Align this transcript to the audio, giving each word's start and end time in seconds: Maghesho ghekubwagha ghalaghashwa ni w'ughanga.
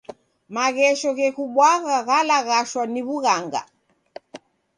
Maghesho 0.55 1.09
ghekubwagha 1.17 1.97
ghalaghashwa 2.07 2.83
ni 2.91 3.01
w'ughanga. 3.07 3.61